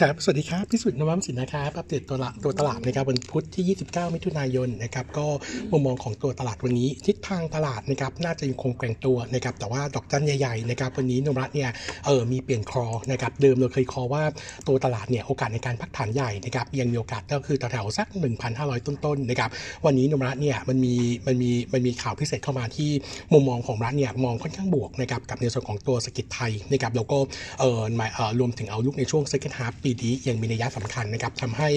[0.00, 5.26] ครับสวัสดีครับพิสุทธิ์นวัมสินนะครับอัปเดตตัวละตัวตลาดนะครับวันพุธที่ 29 มิถุนายนนะครับก็
[5.72, 11.70] มุมมองของตัวตลาดวันนี้ ทิศทางตลาดนะครับน่าจะยังคงแกว่งตัวนะครับแต่ว่าดอกจันใหญ่ๆนะครับวันนี้นมรัตเนี่ย
[12.06, 14.22] เออมีเปลี่ยนคอนะครับเดิมเราเคยคอว่า
[14.68, 18.06] ตัวตลาดเนี่ยโอกาสในการพักฐานใหญ่นะครับยังมีโอกาสก็คือแถวๆสัก
[18.48, 19.50] 1,500 ต้นๆนะครับ
[19.86, 20.94] วันนี้นมรัตเนี่ยมันมี
[21.26, 22.90] มันมีมันมีข่าวพิเศษเข้ามาที่
[23.32, 27.18] มุมมองของรัฐเนี่ยมองค่อนข้างบวกนะครับกับในส่วนของตัวสกิจไทยนะครับแล้วก็
[27.60, 31.68] เออหมายเออรวมถึงเอาลุกในช่วง second half ปีนี้ยังมีนัยยะสำคัญนะครับทำให้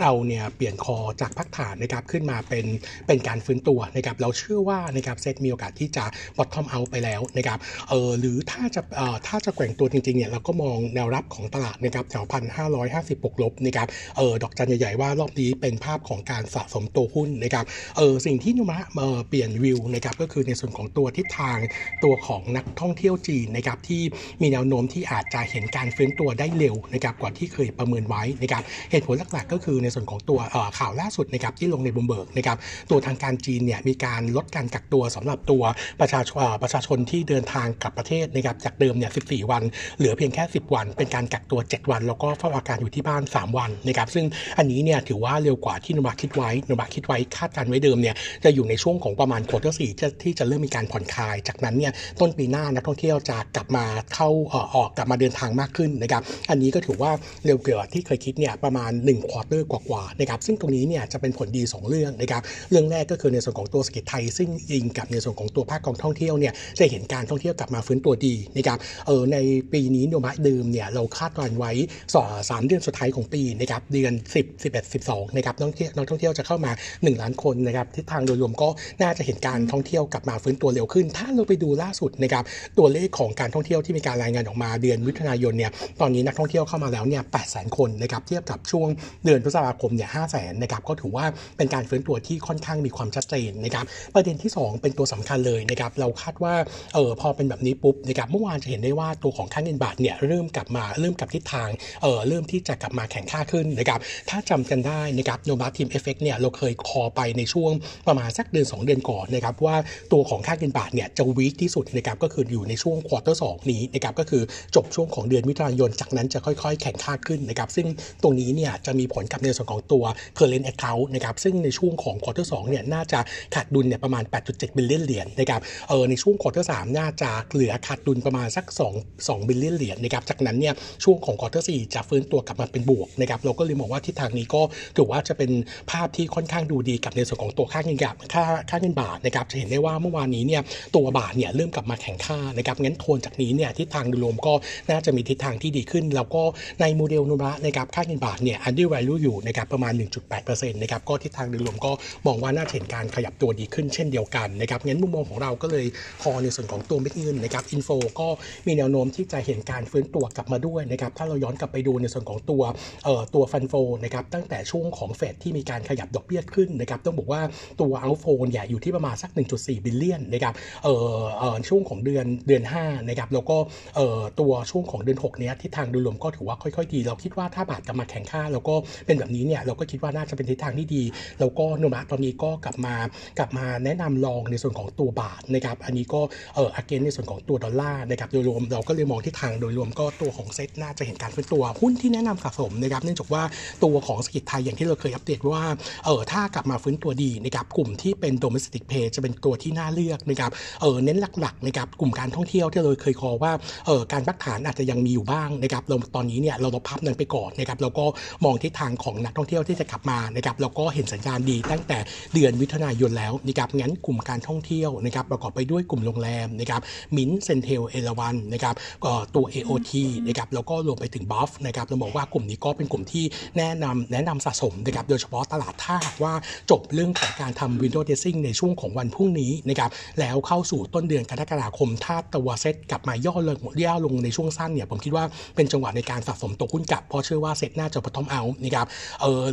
[0.00, 2.66] เราเนี่ยเปลี่ยนคอจากพักฐานนะครับขึ้นมาเป็น
[3.06, 6.04] เป็นการฟื้นตัวนะครับเราเชื่อว่านะครับเซตมีโอกาสที่จะ
[6.36, 13.86] bottom out ไปแล้วนะครับเออหรือถ้าจะเอ่อถ้าจะแกว่งตัวจริงๆเนี่ยเราก็มองแนวรับของตลาดนะครับแถวพันห้าร้อยห้าสิบบวกลบนะครับ
[14.16, 17.64] เออดอกจันใหญ่ๆว่ารอบนี้เป็นภาพของการสะสมตัวหุ้นนะครับ
[17.96, 21.58] เออสิ่งที่นุมะเออเปลี่ยนวิวนะครับก็คือในส่วนของตัวทิศทาง
[22.04, 24.02] ตัวของนักท่องเที่ยวจีนนะครับที่
[24.40, 30.40] มีแนวโน้มที่อาจจะเห็นการฟื้นตัวได้เร็วนะครับกว่าที่เคยประเมินไว้นะครับเหตุผลหลักๆก็คือในส่วนของตัว
[30.78, 32.58] ข่าวล่าสุดนะครับที่ลงในบุมเบิร์กนะครับ
[32.90, 35.62] ตัวทางการจีนเนี่ยมีการลดการกักตัวสำหรับตัว
[36.00, 39.62] ประชาชนประชาชนที่เดินทางกลับประเทศนะครับจากเดิมเนี่ย 14 วัน
[39.98, 44.26] เหลือเพียงแค่ 10 วัน เป็นการกักตัว 7 วัน แล้วก็เฝ้าอาการอยู่ที่บ้าน 3 วันนะครับซึ่ง
[44.58, 48.14] อันนี้เนี่ยถือว่าเร็วกว่าที่นบาคิดไว้นบาคิดไว้คาดการไว้เดิมเนี่ย
[48.44, 49.90] จะอยู่ในช่วงของประมาณ quarter สี่
[50.22, 54.28] ที่จะเริ่มมีการผ่อนคลาย จากนั้นเนี่ยต้นปีหน้านักท่องเที่ยวจะกลับมาเข้า
[54.74, 57.12] ออกกลับมาเดินทางมากขึ้นนะครับอันนี้ก็ถือว่า
[57.46, 69.36] เร็วเกินที่เคยคิดเนี่ยประมาณ1 quarter กว่าๆนะครับซึ่งตรงนี้เนี่ยจะเป็นผลดี 2 เรื่องนะครับเรื่องแรกก็คือในส่วนของตัวเศรษฐกิจไทย ซึ่งยิงกับในส่วนของตัวภาคของท่องเที่ยวเนี่ยจะเห็นการท่องเที่ยวกลับมาฟื้นตัวดีนะครับเออใน
[69.72, 71.72] ปีนี้โนมูระเดิมเนี่ยเราคาดการณ์ไว้
[72.14, 78.68] สอสามเดือนสุดท้ายของปีนะครับเดือน 10 11 12นะครับนักท่องเที่ยวนักท่องเที่ยวจะเข้ามา 1 ล้านคนนะครับทิศทางโดยรวมก็
[79.02, 82.44] น่าจะเห็นการท่องเที่ยวกลับมาฟื้นตัวเร็วขึ้น ถ้าเราไปดูล่าสุดนะครับ
[82.78, 88.88] ตัวเลขของการท่องเที่ยวที่มีการรายงานออกมาเดือนมิถุนายนเนี่ยตอนนี้นักท่องเที่ยวเข้ามาแล้วเนี่ย8แสนคนนะครับเทียบกับช่วง
[89.24, 91.24] เดือนพฤษภาคมเนี่ยห้าแสนนะครับก็ถือว่า
[91.56, 96.54] เป็นการฟื้นตัวที่ค่อนข้างมีความชัดเจนนะครับประเด็นที่ 2 เป็นตัวสำคัญเลยนะครับเราคาดว่า
[96.94, 101.68] เออพอเป็นแบบนี้ปุ๊บนะครับเมื่อวานจะเห็นได้ว่าตัวของค่าเงินบาทเนี่ยเริ่มกลับมาเริ่มกลับทิศทาง
[102.02, 107.70] เออเริ่มที่จะกลับมาแข็งค่าขึ้นนะครับถ้าจำกันได้นะครับโนบาทีมเอฟเฟกเนี่ยเราเคย call ไปในช่วง
[108.06, 109.76] ประมาณสักเดือน2 เดือนก่อนนะครับว่า
[110.12, 114.42] ตัวของค่าเงินบาทเนี่ยจะ weak ที่สุดนะครับก็คืออยู่ในช่วง quarter สองนี้นะครับก็คือ
[114.74, 117.86] จบช่วงของเดือนมิถุนายนจากนั้นจะค่อยๆ แข็งค่าขึ้นนะครับซึ่ง
[118.22, 120.04] ตรงนี้เนี่ยจะมีผลกับในส่วนของตัว
[120.38, 123.20] current account นะครับซึ่งในช่วงของ quarter สองเนี่ยน่าจะ
[123.54, 128.64] ขาดดุลเนี่ยประมาณ 8.7 billion เหรียญนะครับเออในช่วง quarter สามน่าจะเหลือขาดดุลประมาณสัก
[128.96, 134.62] 2 2 billion เหรียญนะครับจากนั้นเนี่ยช่วงของ quarter สี่จะฟื้นตัวกลับมาเป็นบวกนะครับเราก็เลยมองว่าทิศทางนี้ก็
[134.96, 135.50] ถือว่าจะเป็น
[135.90, 140.62] ภาพที่ค่อนข้างดูดีกับในส่วนของตัวค่าเงินกับค่าค่าเงินบาทนะครับจะเห็นได้ว่าเมื่อวานนี้เนี่ย
[140.96, 144.52] ตัวบาทเนี่ยเริ่มกลับมาแข็งค่านะครับงั้นโทนจากนี้เนี่ยทิศทางโดยรวมก็
[144.90, 146.42] น่าจะมีทิศทางที่ดีขึ้นแล้วก็
[146.80, 149.92] ในโมเดลโนมูระนะครับค่าเงินบาทเนี่ย undervalue อยู่นะครับประมาณ
[150.32, 151.92] 1.8%นะครับก็ทิศทางโดยรวมก็
[152.26, 155.86] มองว่าน่าเห็นการขยับตัวดีขึ้นเช่นเดียวกันนะครับงั้นมุมมองของเราก็เลย
[156.22, 157.88] พอในส่วนของตัวเม็ดเงินนะครับ inflow
[158.20, 158.28] ก็
[158.66, 162.62] มีแนวโน้มที่จะเห็นการฟื้นตัวกลับมาด้วยนะครับถ้าเราย้อนกลับไปดูในส่วนของตัว
[163.04, 167.40] เอ่อตัว fund flow นะครับตั้งแต่ช่วงของเฟดที่มีการขยับดอกเบี้ยขึ้นนะครับต้องบอกว่า
[167.80, 170.54] ตัวเอาโฟนใหญ่อยู่ที่ประมาณสัก 1.4 billion นะครับ
[170.84, 173.56] เอ่อเอ่อช่วงของเดือนเดือน5นะครับแล้วก็
[173.96, 178.74] เอ่อตัวช่วงของเดือน6เนี้ยทิศทางโดยรวมก็ถือว่าค่อยๆดี เราคิดว่าถ้าบาทกลับมาแข็งค่า แล้วก็
[179.06, 181.02] เป็นแบบนี้เนี่ยเราก็คิดว่าน่าจะเป็นทิศทางที่ดี
[181.40, 182.94] แล้วก็โนมะตอนนี้ก็กลับมา
[183.38, 186.20] กลับมาแนะนำลองในส่วนของตัวบาทนะครับอันนี้ก็
[186.54, 193.42] เอออเกนในส่วนของตัวดอลลาร์นะครับโดยรวมเราก็เลยมองที่ทางโดยรวมก็ตัวของเซ็ตน่าจะเห็นการฟื้นตัวหุ้นที่แนะนำสะสมนะครับเนื่องจากว่า
[193.84, 195.64] ตัวของสกิจไทยอย่างที่เราเคยอัปเดตว่า
[196.04, 200.50] เออถ้ากลับมาฟื้นตัวดีนะครับกลุ่มที่เป็น domestic pay จะเป็นตัวที่น่าเลือกนะครับ
[200.80, 203.52] เออเน้นหลักๆนะครับกลุ่มการท่องเที่ยวที่เราเคยคอว่า
[203.86, 208.04] เออการพักฐานอาจจะยังมีอยู่บ้างนะครับเราตอนนี้เนี่ยเราลดภาพนั้นไปก่อนนะครับแล้วก็
[208.44, 211.98] มองทิศทางของนักท่องเที่ยวที่จะกลับมานะครับแล้วก็เห็นสัญญาณดีตั้งแต่
[212.34, 216.80] เดือนมิถุนายนแล้วนะครับงั้นกลุ่มการท่องเที่ยวนะครับประกอบไปด้วยกลุ่มโรงแรมนะครับ
[217.16, 218.74] มินเซนเทลเอราวันนะครับ
[219.04, 219.92] ก็ตัว AOT
[220.26, 223.24] นะครับแล้วก็รวมไปถึงบัฟนะครับเราบอกว่ากลุ่มนี้ก็เป็นกลุ่มที่
[223.58, 226.34] แนะนำแนะนำสะสมนะครับโดยเฉพาะตลาดท่าว่า
[226.70, 229.90] จบเรื่องของการทำ window dressing ในช่วงของวันพรุ่งนี้นะครับ
[230.20, 235.24] แล้วเข้าสู่ต้นเดือนกรกฎาคมถ้าตัวเซตกลับมาย่อลงย่อลงในช่วงสั้นเนี่ยผมคิดว่า
[235.56, 238.86] เป็นจังหวะในการสะสมตัวหุ้นกลับ เพราะเชื่อว่าเซ็ตน่าจะพอทอมเอานะครับ
[239.20, 239.46] เออ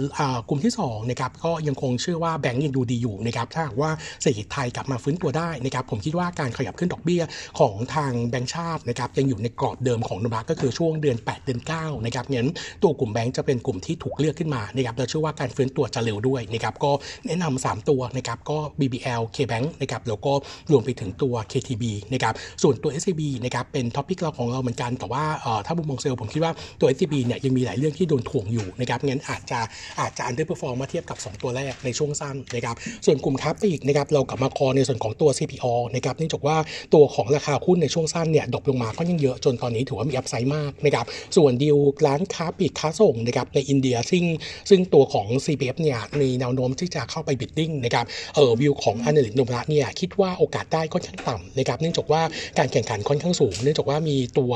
[0.50, 3.92] กลุ่มที่2นะครับก็ยังคงเชื่อว่าแบงก์ยังดูดีอยู่นะครับถ้าหากว่า
[4.22, 7.24] เศรษฐกิจไทยกลับมาฟื้นตัวได้นะครับผมคิดว่าการขยับขึ้นดอกเบี้ย
[7.60, 12.52] ของทางแบงก์ชาตินะครับยังอยู่ในกรอบเดิมของนบาก็คือช่วงเดือน 8 เดือน9นะครับงั้น
[12.84, 16.92] ตัวกลุ่มแบงก์จะเป็นกลุ่มที่ถูกเลือกขึ้นมานะครับเราเชื่อว่าการฟื้นตัวจะเร็วด้วยนะครับก็
[17.26, 20.34] แนะนำ3ตัวนะครับก็ BBL KBank นะครับแล้วก็
[20.72, 21.84] รวมไปถึงตัว KTB
[22.14, 22.34] นะครับ
[22.64, 25.24] ส่วนตัว SCB นะครับเป็น top pick เราของเราเหมือนกันแต่ว่า
[25.66, 29.60] ถ้ามุมมองเซลล์ผมคิดว่าตัว SCB เนี่ยยังมีหลายเรื่องที่โดนถ่วงอยู่นะครับงั้นอาจจะ
[30.02, 32.76] อาจจะ underperform มมาเทียบกับ 2 ตัวแรกในช่วงสั้นนะครับ
[33.06, 36.58] ส่วนกลุ่มค้าปลีกนะครับเรากลับมา call ในส่วนของตัว CPO นะครับเนื่องจากว่า
[36.94, 41.06] ตัวของราคาหุ้นในช่วงสั้นเนี่ย drop ลงมาก็ยังเยอะจนตอนนี้ถือว่ามี upside มากนะครับ
[41.38, 41.78] ส่วนดีล
[42.08, 44.24] ร้านค้าปลีกค้าส่งนะครับในอินเดียซึ่ง
[44.70, 48.06] ซึ่งตัวของ CPF เนี่ยมีแนวโน้มที่จะเข้าไป bidding นะครับ
[48.36, 52.22] เออวิวของ a n a l yst นมระเนี่ยคิดว่าโอกาสได้ค่อนข้างต่ำนะครับเนื่องจากว่า
[52.58, 54.52] การแข่งขันค่อนข้างสูง เนื่องจากว่ามีตัว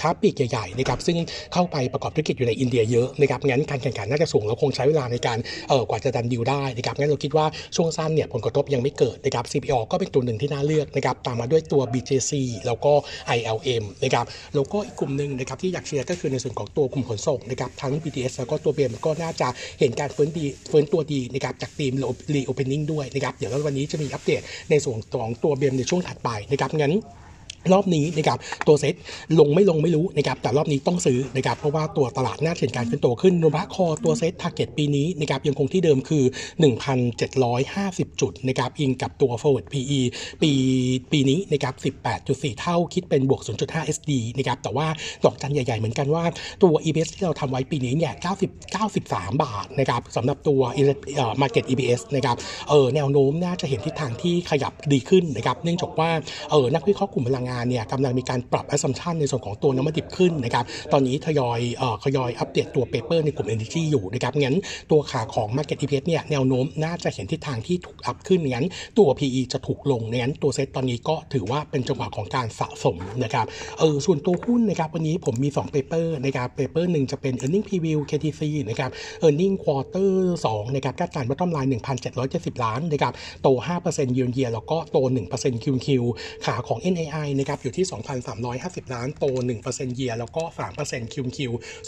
[0.00, 1.18] ค้าปลีกใหญ่ๆนะครับซึ่ง
[1.52, 5.38] เข้าไปประกอบธุรกิจอยู่ในอินเดียเยอะนะครับงั้นการแข่งขันน่าจะสูงแล้วคงใช้เวลาในการ
[5.68, 7.46] เออกว่าจะดันดิวได้นะครับงั้นเราคิดว่า
[7.76, 12.32] ช่วงสั้นเนี่ยผลกระทบยังไม่เกิดนะครับ CPO ก็เป็นตัวหนึ่งที่น่าเลือกนะครับตามมาด้วยตัว BJC
[12.66, 12.92] แล้วก็
[13.36, 19.48] ILM นะครับแล้วก็อีกกลุ่มหนึ่งนะครับที่อยากเชียร์ก็คือในส่วนของตัวกลุ่มขนส่งนะครับทั้ง BTS แล้วก็ตัว BM ก็น่าจะ
[19.80, 21.92] เห็นการฟื้นดีฟื้นตัวดีนะครับจากทีม
[22.34, 26.94] reopening ด้วยนะครับเดี๋ยววันนี้จะมีอัปเดตในส่วนของตัว BM ในช่วงถัดไปนะครับงั้น
[27.72, 28.94] รอบนี้นะครับตัวเซ็ต
[29.40, 36.24] ลงไม่ลงไม่รู้นะครับแต่รอบนี้ต้องซื้อนะครับเพราะว่าตัวตลาดน่าเห็นการขึ้นตัวขึ้นนะครับตัว SET target ปีนี้นะครับยังคงที่เดิมคือ
[37.42, 40.00] 1,750 จุดนะครับอิงกับตัว forward PE
[40.42, 40.52] ปี
[41.12, 41.74] ปีนี้นะครับ
[42.18, 44.86] 18.4 เท่าคิดเป็นบวก 0.5 SD นะครับแต่ว่า
[45.24, 46.24] ดอกจันใหญ่ ๆ เหมือนกันว่า
[46.62, 50.60] ตัว EPS ที่เราทำไว้ปีนี้เนี่ย90 93 บาทนะครับสำหรับตัว
[51.42, 52.36] market EPS นะครับ
[52.70, 56.10] เออแนวโน้มน่าจะเห็นทิศทางที่ขยับดีขึ้นนะครับเนื่องจากว่า
[56.50, 64.56] เออนักวิเคราะห์กลุ่มพลังงานเนี่ยกำลังมีการปรับ assumption ในส่วนของตัวน้ำมันดิบขึ้นนะครับตอนนี้ทยอยเอ่อทยอยอัปเดตตัว paper ในกลุ่ม energy อยู่นะครับงั้น
[64.90, 68.66] ตัวขาของ market EPS เนี่ยแนวโน้มน่าจะเห็นทิศทางที่ถูกอัพขึ้นงั้น
[68.98, 73.46] ตัว PE จะถูกลงงั้นตัวเซ็ตตอนนี้ก็ถือว่าเป็นจังหวะของการสะสมนะครับ
[73.78, 78.90] เออส่วนตัวหุ้นนะครับวันนี้ผมมี2 paper นะครับ paper หนึ่งจะเป็น earning preview KTC นะครับ
[79.24, 80.12] earning quarter
[80.48, 81.70] 2นะครับคาดการณ์ bottom line
[82.16, 83.12] 1,770 ล้านนะครับ
[83.42, 83.48] โต
[83.84, 84.98] 5% year on year แล้วก็โต
[85.32, 85.88] 1% QQ
[86.44, 87.86] ขาของ NAI นะครับอยู่ที่
[88.40, 89.24] 2,350 ล้านโต
[89.62, 90.42] 1% year แล้วก็
[90.78, 91.38] 3% QQ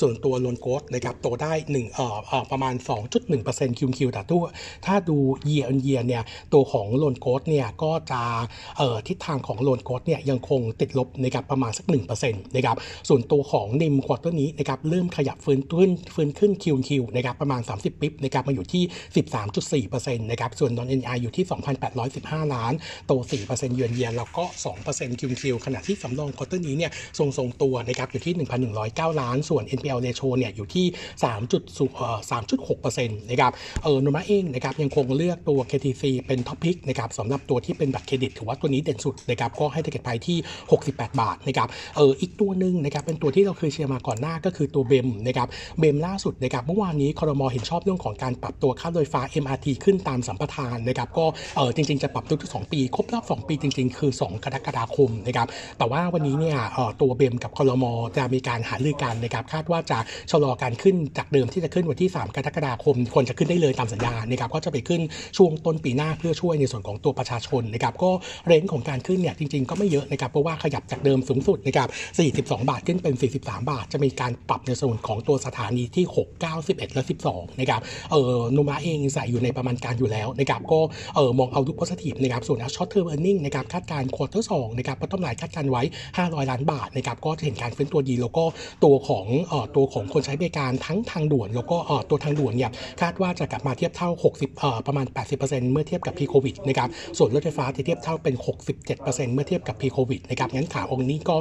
[0.00, 2.74] ส่วนตัวโลนโกดนะครับโตได้1เอ่อเอ่อประมาณ
[3.26, 4.44] 2.1% QQ แต่ตัว
[4.86, 5.18] ถ้าดู
[5.48, 6.22] year on year เนี่ย
[6.52, 8.22] ตัวของ loan growth เนี่ยก็จะ
[8.78, 11.86] เอ่อทิศทางของ loan growth เนี่ยยังคงติดลบนะครับประมาณสัก
[12.20, 12.76] 1%นะครับ
[13.08, 18.82] ส่วนตัวของ NIM quarter นี้นะครับเริ่มขยับฟื้นขึ้นฟื้นขึ้น QoQ นะครับประมาณ 30 bps นะครับมาอยู่ที่
[19.86, 21.44] 13.4%นะครับส่วนนอน NI อยู่ที่
[22.00, 22.72] 2,815 ล้าน
[23.06, 23.12] โต
[23.44, 24.44] 4%เยือนเยียนแล้วก็
[24.82, 28.34] 2% QoQ ขณะที่สำรอง quarter นี้เนี่ยทรงทรงตัวนะครับอยู่ที่
[28.76, 30.86] 1,109 ล้าน ส่วน NPL ratio เนี่ยอยู่ที่
[31.22, 33.52] 3.6%นะครับ
[33.82, 40.38] เออโนมูระเองนะครับยังคงเลือกตัว KTC เป็น top pick นะครับสำหรับตัวที่เป็นบัตรเครดิตถือว่าตัวนี้เด่นสุดนะครับก็ให้ target price ที่
[40.78, 45.48] 68 บาทนะครับเอออีกตัวหนึ่งนะครับเป็นตัวที่เราเคยเชียร์มาก่อนหน้าก็คือตัว BEM นะครับ
[45.78, 51.24] BEM ล่าสุดนะครับเมื่อวานนี้คอรมอเห็นชอบเรื่องของการปรับตัวค่ารถไฟฟ้า MRT ขึ้นตามสัมปทานนะครับก็
[51.56, 56.58] เออจริง ๆ จะปรับทุกๆ2ปี ครบรอบ 2 ปีจริง ๆ คือ 2 กรกฎาคมนะครับแต่ว่าวันนี้เนี่ย
[57.00, 57.84] ตัว BEM กับครม
[58.16, 59.98] จะมีการหารือกันนะครับคาดว่าจะ
[60.30, 65.00] ชะลอการขึ้นจากเดิมที่จะขึ้นวันที่ 3 กรกฎาคมควรจะขึ้นได้เลยตามสัญญานะครับก็จะไปขึ้น
[65.36, 68.10] ช่วงต้นปีหน้าเพื่อช่วยในส่วนของตัวประชาชนนะครับก็
[68.46, 71.88] range ของการขึ้นเนี่ยจริงๆ ก็ไม่เยอะนะครับเพราะว่าขยับจากเดิมสูงสุดนะครับ
[72.42, 77.80] 42 บาทขึ้นเป็น 43 บาท จะมีการปรับในส่วนของตัวสถานีที่ 6 9 11 และ 12นะครับ
[78.10, 80.80] เออโนมูระเองใส่อยู่ในประมาณการอยู่แล้วนะครับก็
[81.14, 85.82] เออมอง outlook positive นะครับส่วน short term earning นะครับคาดการณ์ quarter สองนะครับพัฒนาคาดการณ์ไว้
[86.16, 88.44] 500 ล้านบาทนะครับก็จะเห็นการฟื้นตัวดี แล้วก็
[88.84, 91.76] ตัวของอตัวของคนใช้บริการทั้งทางด่วน แล้วก็
[92.10, 94.10] ตัวทางด่วนเนี่ยคาดว่าจะกลับมาเทียบเท่า
[94.48, 95.06] 60ประมาณ
[95.38, 96.88] 80%เมื่อเทียบกับ pre โควิดนะครับ
[97.18, 98.34] ส่วนรถไฟฟ้าจะเทียบเท่าเป็น
[98.84, 101.36] 67%เมื่อเทียบกับ pre โควิดนะครับงั้นขาองค์นี้ก็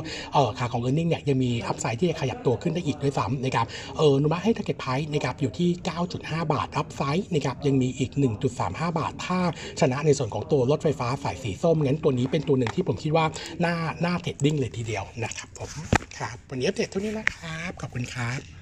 [0.60, 3.66] ขาของ earning เนี่ยยังมี upside ที่จะขยับตัวขึ้นได้อีกด้วยซ้ำนะครับ
[3.98, 5.70] เออโนมูระให้ target price นะครับอยู่ที่
[6.12, 8.12] 9.5 บาท upside นะครับยังมีอีก
[8.56, 9.40] 1.35 บาท ถ้า
[9.80, 13.26] ชนะในส่วนของตัวรถไฟฟ้าสายสีส้มงั้นตัวนี้เป็นตัวหนึ่งที่ผมคิดว่า
[13.66, 13.71] น่า
[14.06, 15.72] น้าเทรดดิ้งเลยทีเดียวนะครับผม
[16.18, 18.61] ครับวันนี้เทรดเท่านี้นะครับ ขอบคุณครับ